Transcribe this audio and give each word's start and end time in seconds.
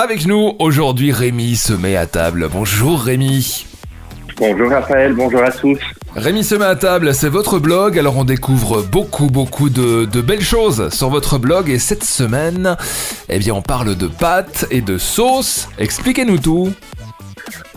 Avec 0.00 0.26
nous 0.26 0.54
aujourd'hui 0.60 1.10
Rémi 1.10 1.56
se 1.56 1.72
met 1.72 1.96
à 1.96 2.06
table. 2.06 2.48
Bonjour 2.52 3.00
Rémi. 3.00 3.66
Bonjour 4.36 4.70
Raphaël, 4.70 5.12
bonjour 5.12 5.42
à 5.42 5.50
tous. 5.50 5.76
Rémi 6.14 6.44
se 6.44 6.54
met 6.54 6.66
à 6.66 6.76
table, 6.76 7.12
c'est 7.12 7.28
votre 7.28 7.58
blog, 7.58 7.98
alors 7.98 8.16
on 8.16 8.22
découvre 8.22 8.82
beaucoup 8.82 9.26
beaucoup 9.26 9.70
de, 9.70 10.04
de, 10.04 10.20
belles 10.20 10.44
choses 10.44 10.88
sur 10.90 11.10
votre 11.10 11.38
blog 11.38 11.68
et 11.68 11.80
cette 11.80 12.04
semaine, 12.04 12.76
eh 13.28 13.40
bien 13.40 13.54
on 13.54 13.60
parle 13.60 13.96
de 13.96 14.06
pâtes 14.06 14.66
et 14.70 14.82
de 14.82 14.98
sauces. 14.98 15.68
Expliquez-nous 15.80 16.38
tout. 16.38 16.72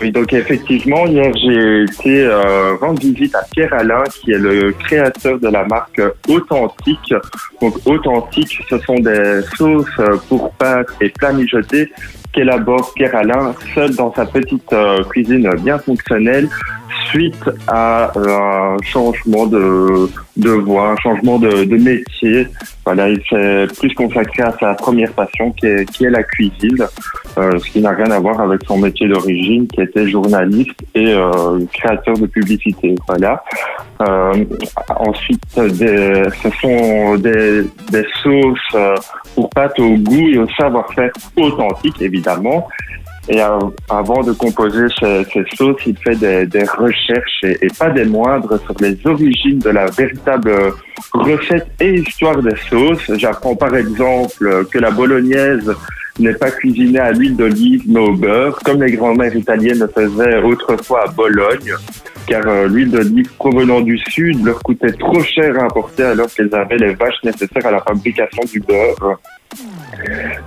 Oui, 0.02 0.11
donc 0.11 0.33
effectivement, 0.33 1.05
hier 1.05 1.31
j'ai 1.36 1.84
été 1.84 2.23
euh, 2.23 2.75
rendre 2.77 2.99
visite 2.99 3.36
à 3.36 3.43
Pierre 3.52 3.73
Alain, 3.73 4.04
qui 4.09 4.31
est 4.31 4.38
le 4.38 4.71
créateur 4.71 5.39
de 5.39 5.47
la 5.47 5.63
marque 5.66 6.02
Authentique. 6.27 7.13
Donc 7.61 7.75
Authentique, 7.85 8.59
ce 8.67 8.79
sont 8.79 8.95
des 8.95 9.41
sauces 9.55 10.02
pour 10.27 10.52
pâtes 10.53 10.89
et 11.02 11.09
plats 11.09 11.34
mijotés 11.34 11.91
qu'élabore 12.34 12.93
Pierre 12.95 13.16
Alain 13.16 13.53
seul 13.73 13.95
dans 13.95 14.13
sa 14.13 14.26
petite 14.26 14.71
euh, 14.73 15.03
cuisine 15.03 15.49
bien 15.63 15.77
fonctionnelle 15.77 16.49
suite 17.11 17.49
à 17.67 18.11
euh, 18.17 18.75
un 18.75 18.77
changement 18.83 19.45
de, 19.45 20.09
de 20.38 20.49
voie, 20.49 20.89
un 20.91 20.95
changement 20.97 21.37
de, 21.39 21.63
de 21.65 21.77
métier. 21.77 22.47
Voilà, 22.85 23.09
il 23.09 23.21
s'est 23.29 23.67
plus 23.79 23.93
consacré 23.93 24.41
à 24.41 24.53
sa 24.59 24.73
première 24.73 25.11
passion 25.13 25.51
qui 25.51 25.67
est, 25.67 25.85
qui 25.91 26.05
est 26.05 26.09
la 26.09 26.23
cuisine, 26.23 26.84
euh, 27.37 27.59
ce 27.59 27.71
qui 27.71 27.79
n'a 27.79 27.91
rien 27.91 28.09
à 28.09 28.20
voir 28.20 28.41
avec 28.41 28.61
son 28.65 28.77
métier 28.79 29.07
d'origine 29.07 29.67
qui 29.67 29.81
était 29.81 30.07
journaliste 30.07 30.79
et 30.95 31.13
euh, 31.13 31.59
créateur 31.73 32.17
de 32.17 32.25
publicité. 32.25 32.95
Voilà. 33.07 33.43
Euh, 34.01 34.43
ensuite, 34.95 35.43
des, 35.81 36.23
ce 36.41 36.49
sont 36.62 37.17
des, 37.17 37.63
des 37.91 38.05
sauces 38.23 38.73
euh, 38.73 38.95
pour 39.35 39.49
pâtes 39.51 39.79
au 39.79 39.93
goût 39.98 40.27
et 40.34 40.39
au 40.39 40.49
savoir-faire 40.59 41.12
authentique, 41.37 42.01
évidemment. 42.01 42.67
Et 43.30 43.39
avant 43.39 44.23
de 44.23 44.31
composer 44.34 44.88
ces, 44.99 45.25
sauces, 45.55 45.82
il 45.85 45.96
fait 45.98 46.15
des, 46.15 46.46
des 46.48 46.63
recherches 46.63 47.43
et, 47.43 47.57
et, 47.62 47.68
pas 47.77 47.90
des 47.90 48.05
moindres 48.05 48.59
sur 48.62 48.76
les 48.79 48.98
origines 49.05 49.59
de 49.59 49.70
la 49.70 49.85
véritable 49.85 50.73
recette 51.13 51.68
et 51.79 51.99
histoire 51.99 52.41
des 52.41 52.55
sauces. 52.70 53.12
J'apprends 53.15 53.55
par 53.55 53.76
exemple 53.76 54.65
que 54.71 54.79
la 54.79 54.91
bolognaise 54.91 55.71
n'est 56.20 56.34
pas 56.34 56.51
cuisinée 56.51 56.99
à 56.99 57.12
l'huile 57.12 57.35
d'olive 57.35 57.84
mais 57.87 57.99
au 57.99 58.13
beurre, 58.13 58.59
comme 58.63 58.84
les 58.84 58.93
grands-mères 58.93 59.35
italiennes 59.35 59.79
le 59.79 59.87
faisaient 59.87 60.37
autrefois 60.41 61.05
à 61.05 61.12
Bologne, 61.12 61.74
car 62.27 62.48
euh, 62.48 62.68
l'huile 62.68 62.91
d'olive 62.91 63.31
provenant 63.37 63.81
du 63.81 63.98
sud 64.09 64.44
leur 64.46 64.62
coûtait 64.62 64.91
trop 64.91 65.22
cher 65.24 65.57
à 65.59 65.63
importer 65.63 66.03
alors 66.03 66.28
qu'elles 66.34 66.53
avaient 66.53 66.78
les 66.78 66.94
vaches 66.96 67.24
nécessaires 67.24 67.66
à 67.66 67.72
la 67.72 67.79
fabrication 67.81 68.44
du 68.51 68.59
beurre. 68.59 69.19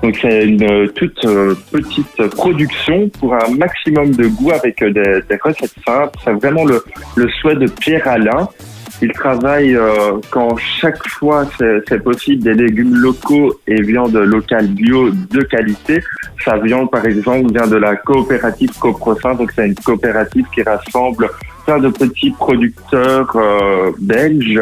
Donc 0.03 0.19
c'est 0.21 0.45
une 0.45 0.89
toute 0.93 1.25
euh, 1.25 1.55
petite 1.71 2.27
production 2.35 3.09
pour 3.21 3.35
un 3.35 3.49
maximum 3.57 4.11
de 4.13 4.27
goût 4.29 4.51
avec 4.51 4.83
euh, 4.83 4.91
des, 4.91 5.37
recettes 5.43 5.75
simples. 5.87 6.19
C'est 6.25 6.33
vraiment 6.33 6.65
le, 6.65 6.83
le, 7.17 7.29
souhait 7.29 7.57
de 7.57 7.67
Pierre 7.67 8.07
Alain. 8.09 8.49
Il 9.03 9.13
travaille 9.13 9.75
euh, 9.75 10.21
quand 10.31 10.57
chaque 10.57 11.07
fois 11.09 11.47
c'est 11.59 12.03
possible 12.03 12.43
des 12.43 12.55
légumes 12.55 12.95
locaux 12.95 13.61
et 13.67 13.83
viande 13.83 14.15
locale 14.15 14.69
bio 14.69 15.11
de 15.11 15.43
qualité. 15.43 16.03
Sa 16.45 16.59
viande 16.59 16.91
par 16.91 17.05
exemple 17.05 17.53
vient 17.53 17.67
de 17.67 17.77
la 17.77 17.97
coopérative 17.97 18.71
Coprosin, 18.79 19.35
donc 19.35 19.51
c'est 19.55 19.67
une 19.67 19.75
coopérative 19.75 20.47
qui 20.55 20.63
rassemble 20.63 21.29
plein 21.67 21.79
de 21.79 21.89
petits 21.89 22.31
producteurs 22.31 23.35
euh, 23.37 23.91
belges 23.99 24.61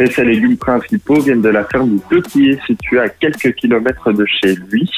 et 0.00 0.06
ses 0.06 0.24
légumes 0.24 0.56
principaux 0.56 1.20
viennent 1.20 1.42
de 1.42 1.48
la 1.48 1.64
ferme 1.64 1.90
du 1.90 1.98
Petit 2.08 2.58
située 2.66 3.00
à 3.00 3.08
quelques 3.08 3.54
kilomètres 3.54 4.12
de 4.12 4.24
chez 4.26 4.54
lui. 4.54 4.90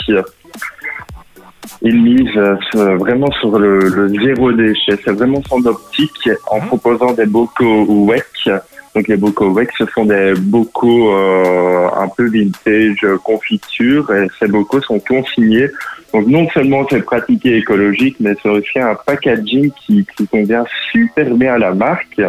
Il 1.82 2.02
mise 2.02 2.36
euh, 2.36 2.96
vraiment 2.96 3.30
sur 3.32 3.58
le, 3.58 3.78
le 3.78 4.08
zéro 4.22 4.52
déchet. 4.52 4.98
C'est 5.04 5.12
vraiment 5.12 5.42
son 5.48 5.64
optique 5.66 6.28
en 6.48 6.60
proposant 6.60 7.12
des 7.12 7.26
bocaux 7.26 7.86
WEC. 8.06 8.50
Donc 8.94 9.08
les 9.08 9.16
bocaux 9.16 9.50
WEC, 9.52 9.70
ce 9.78 9.86
sont 9.86 10.04
des 10.04 10.34
bocaux 10.36 11.14
euh, 11.14 11.88
un 11.96 12.08
peu 12.08 12.28
vintage 12.28 13.06
confiture 13.22 14.12
et 14.12 14.26
ces 14.38 14.48
bocaux 14.48 14.82
sont 14.82 14.98
consignés. 15.00 15.68
Donc 16.12 16.26
non 16.26 16.48
seulement 16.50 16.84
c'est 16.90 17.02
pratique 17.02 17.46
et 17.46 17.58
écologique, 17.58 18.16
mais 18.20 18.34
c'est 18.42 18.48
aussi 18.48 18.78
un 18.78 18.96
packaging 19.06 19.70
qui, 19.86 20.06
qui 20.16 20.26
convient 20.26 20.64
super 20.90 21.30
bien 21.34 21.54
à 21.54 21.58
la 21.58 21.72
marque. 21.72 22.20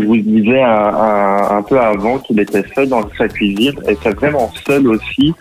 Je 0.00 0.06
vous 0.06 0.16
disais 0.16 0.62
un, 0.62 1.62
peu 1.62 1.78
avant 1.80 2.18
qu'il 2.18 2.40
était 2.40 2.64
seul 2.74 2.88
dans 2.88 3.08
sa 3.16 3.28
cuisine 3.28 3.74
et 3.88 3.96
c'est 4.02 4.14
vraiment 4.14 4.50
seul 4.66 4.88
aussi, 4.88 5.32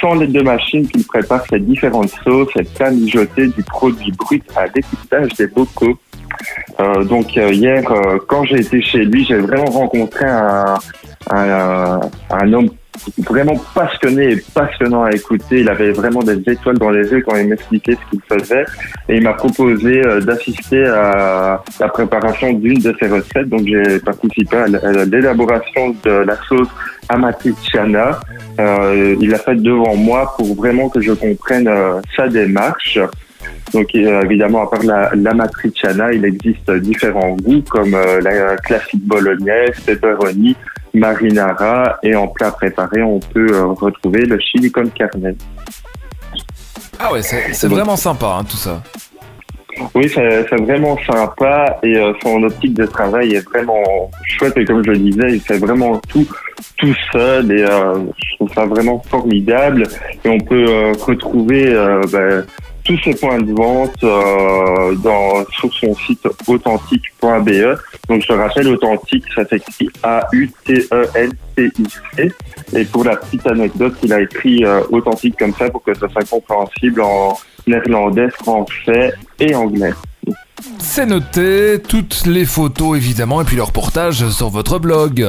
sans 0.00 0.14
les 0.14 0.26
deux 0.26 0.42
machines 0.42 0.86
qu'il 0.86 1.04
prépare 1.04 1.44
ses 1.48 1.60
différentes 1.60 2.12
sauces 2.24 2.52
et 2.58 2.64
plats 2.64 2.90
du 2.90 3.62
produit 3.66 4.12
brut 4.12 4.44
à 4.56 4.66
l'équipage 4.66 5.34
des 5.34 5.46
bocaux. 5.46 5.98
Euh, 6.80 7.04
donc 7.04 7.36
euh, 7.36 7.52
hier, 7.52 7.90
euh, 7.90 8.18
quand 8.28 8.44
j'ai 8.44 8.60
été 8.60 8.82
chez 8.82 9.04
lui, 9.04 9.24
j'ai 9.24 9.38
vraiment 9.38 9.70
rencontré 9.70 10.26
un, 10.26 10.74
un 11.30 12.52
homme 12.52 12.68
vraiment 13.18 13.56
passionné 13.74 14.32
et 14.32 14.44
passionnant 14.54 15.04
à 15.04 15.12
écouter. 15.12 15.60
Il 15.60 15.68
avait 15.68 15.92
vraiment 15.92 16.22
des 16.22 16.38
étoiles 16.50 16.78
dans 16.78 16.90
les 16.90 17.08
yeux 17.10 17.22
quand 17.22 17.36
il 17.36 17.48
m'expliquait 17.48 17.96
ce 17.96 18.10
qu'il 18.10 18.20
faisait. 18.38 18.64
Et 19.08 19.16
il 19.16 19.22
m'a 19.22 19.34
proposé 19.34 20.02
d'assister 20.22 20.84
à 20.86 21.62
la 21.80 21.88
préparation 21.88 22.52
d'une 22.52 22.80
de 22.80 22.94
ses 22.98 23.08
recettes. 23.08 23.48
Donc 23.48 23.66
j'ai 23.66 23.98
participé 24.00 24.56
à 24.56 24.66
l'élaboration 25.04 25.94
de 26.04 26.10
la 26.10 26.36
sauce 26.48 26.68
amatriciana. 27.08 28.20
Euh, 28.60 29.16
il 29.20 29.30
l'a 29.30 29.38
fait 29.38 29.56
devant 29.56 29.96
moi 29.96 30.34
pour 30.36 30.54
vraiment 30.54 30.88
que 30.88 31.00
je 31.00 31.12
comprenne 31.12 31.68
euh, 31.68 32.00
sa 32.16 32.28
démarche. 32.28 32.98
Donc 33.72 33.88
euh, 33.94 34.22
évidemment, 34.22 34.62
à 34.62 34.70
part 34.70 34.82
la, 34.82 35.10
la 35.14 35.34
matriciana, 35.34 36.12
il 36.12 36.24
existe 36.24 36.70
différents 36.70 37.36
goûts 37.36 37.62
comme 37.68 37.96
la 38.22 38.56
classique 38.56 39.04
bolognaise, 39.04 39.78
pepperoni, 39.84 40.56
marinara 40.94 41.98
et 42.02 42.14
en 42.14 42.28
plat 42.28 42.50
préparé, 42.52 43.02
on 43.02 43.20
peut 43.20 43.52
euh, 43.52 43.66
retrouver 43.66 44.24
le 44.24 44.38
chili 44.38 44.70
con 44.70 44.86
carne. 44.94 45.34
Ah 46.98 47.12
ouais, 47.12 47.22
c'est 47.22 47.68
vraiment 47.68 47.96
sympa 47.96 48.38
hein, 48.38 48.44
tout 48.44 48.56
ça. 48.56 48.82
Oui, 49.94 50.08
c'est 50.08 50.56
vraiment 50.56 50.96
sympa 51.04 51.78
et 51.82 51.96
euh, 51.96 52.12
son 52.22 52.42
optique 52.44 52.74
de 52.74 52.86
travail 52.86 53.34
est 53.34 53.44
vraiment 53.48 54.10
chouette 54.24 54.56
et 54.56 54.64
comme 54.64 54.84
je 54.84 54.90
le 54.90 54.98
disais, 54.98 55.32
il 55.32 55.40
fait 55.40 55.58
vraiment 55.58 56.00
tout 56.08 56.26
tout 56.78 56.94
seul 57.12 57.50
et 57.50 57.62
euh, 57.62 57.98
je 58.16 58.36
trouve 58.36 58.52
ça 58.54 58.66
vraiment 58.66 59.02
formidable 59.08 59.84
et 60.24 60.28
on 60.28 60.38
peut 60.38 60.66
euh, 60.68 60.92
retrouver 60.92 61.72
ben, 62.12 62.44
tous 62.84 62.98
ces 63.02 63.14
points 63.14 63.40
de 63.40 63.52
vente 63.52 64.04
euh, 64.04 64.94
dans, 64.96 65.44
sur 65.58 65.72
son 65.74 65.94
site 65.94 66.28
authentique.be. 66.46 67.78
Donc 68.08 68.22
je 68.28 68.32
rappelle, 68.32 68.68
authentique, 68.68 69.24
ça 69.34 69.44
s'écrit 69.46 69.88
A-U-T-E-N-T-I-C. 70.02 70.72
Et 72.76 72.84
pour 72.84 73.04
la 73.04 73.16
petite 73.16 73.46
anecdote, 73.46 73.94
il 74.02 74.12
a 74.12 74.20
écrit 74.20 74.64
euh, 74.64 74.82
authentique 74.90 75.36
comme 75.38 75.54
ça 75.54 75.70
pour 75.70 75.82
que 75.82 75.94
ça 75.94 76.08
soit 76.08 76.28
compréhensible 76.28 77.00
en 77.00 77.38
néerlandais, 77.66 78.28
français 78.30 79.14
et 79.40 79.54
anglais. 79.54 79.94
C'est 80.78 81.06
noté, 81.06 81.80
toutes 81.86 82.26
les 82.26 82.44
photos 82.44 82.96
évidemment 82.96 83.40
et 83.40 83.44
puis 83.44 83.56
le 83.56 83.62
reportage 83.62 84.28
sur 84.28 84.50
votre 84.50 84.78
blog. 84.78 85.26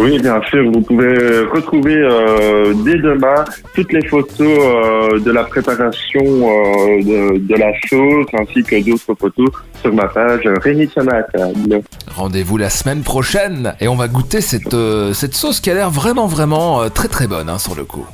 Oui, 0.00 0.18
bien 0.18 0.40
sûr, 0.48 0.64
vous 0.72 0.80
pouvez 0.80 1.40
retrouver 1.40 1.94
euh, 1.94 2.72
dès 2.86 2.96
demain 2.96 3.44
toutes 3.74 3.92
les 3.92 4.02
photos 4.06 4.40
euh, 4.40 5.18
de 5.20 5.30
la 5.30 5.44
préparation 5.44 6.22
euh, 6.24 7.02
de, 7.02 7.38
de, 7.38 7.54
la 7.54 7.70
sauce 7.86 8.26
ainsi 8.32 8.62
que 8.62 8.82
d'autres 8.82 9.14
photos 9.14 9.50
sur 9.82 9.92
ma 9.92 10.08
page 10.08 10.40
Rémi 10.62 10.88
table. 10.88 11.82
Rendez-vous 12.08 12.56
la 12.56 12.70
semaine 12.70 13.02
prochaine 13.02 13.74
et 13.78 13.88
on 13.88 13.94
va 13.94 14.08
goûter 14.08 14.40
cette, 14.40 14.72
euh, 14.72 15.12
cette 15.12 15.34
sauce 15.34 15.60
qui 15.60 15.70
a 15.70 15.74
l'air 15.74 15.90
vraiment 15.90 16.26
vraiment 16.26 16.80
euh, 16.80 16.88
très 16.88 17.08
très 17.08 17.26
bonne 17.26 17.50
hein, 17.50 17.58
sur 17.58 17.74
le 17.74 17.84
coup. 17.84 18.06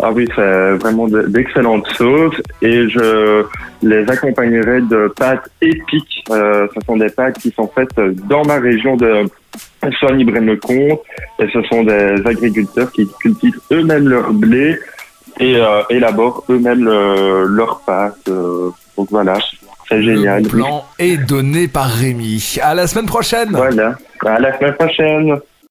Ah 0.00 0.10
oui, 0.12 0.28
c'est 0.34 0.72
vraiment 0.78 1.06
d'excellentes 1.06 1.86
sauces 1.96 2.40
et 2.60 2.88
je 2.88 3.44
les 3.82 4.08
accompagnerai 4.08 4.80
de 4.82 5.12
pâtes 5.16 5.48
épiques. 5.60 6.24
Euh, 6.30 6.66
ce 6.74 6.80
sont 6.86 6.96
des 6.96 7.10
pâtes 7.10 7.38
qui 7.38 7.52
sont 7.52 7.70
faites 7.72 7.94
dans 8.28 8.44
ma 8.44 8.58
région 8.58 8.96
de 8.96 9.24
Soigny-Braine-le-Comte 9.98 11.00
et 11.38 11.48
ce 11.52 11.62
sont 11.64 11.84
des 11.84 12.14
agriculteurs 12.24 12.90
qui 12.92 13.08
cultivent 13.20 13.60
eux-mêmes 13.72 14.08
leur 14.08 14.32
blé 14.32 14.78
et 15.40 15.56
euh, 15.56 15.82
élaborent 15.90 16.44
eux-mêmes 16.50 16.84
le, 16.84 17.44
leurs 17.46 17.80
pâtes. 17.80 18.28
Euh, 18.28 18.70
donc 18.96 19.08
voilà, 19.10 19.38
c'est 19.88 20.02
génial. 20.02 20.42
Le 20.42 20.48
plan 20.48 20.84
est 20.98 21.16
donné 21.16 21.68
par 21.68 21.88
Rémi. 21.88 22.56
À 22.62 22.74
la 22.74 22.86
semaine 22.86 23.06
prochaine. 23.06 23.50
Voilà, 23.50 23.94
à 24.26 24.40
la 24.40 24.58
semaine 24.58 24.74
prochaine. 24.74 25.38